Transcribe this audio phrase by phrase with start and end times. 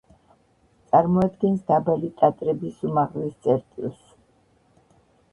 [0.93, 4.01] წარმოადგენს დაბალი ტატრების უმაღლეს წერტილს.